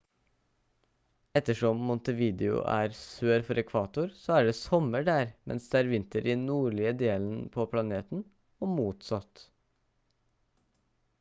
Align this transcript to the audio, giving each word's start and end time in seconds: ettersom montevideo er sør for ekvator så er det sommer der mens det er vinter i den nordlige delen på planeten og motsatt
ettersom 1.39 1.81
montevideo 1.89 2.55
er 2.75 2.95
sør 2.99 3.43
for 3.49 3.61
ekvator 3.63 4.15
så 4.21 4.37
er 4.37 4.47
det 4.49 4.55
sommer 4.61 5.05
der 5.09 5.29
mens 5.51 5.67
det 5.73 5.79
er 5.81 5.89
vinter 5.91 6.29
i 6.29 6.31
den 6.35 6.45
nordlige 6.51 6.93
delen 7.03 7.37
på 7.59 7.67
planeten 7.75 8.23
og 8.67 8.73
motsatt 8.79 9.45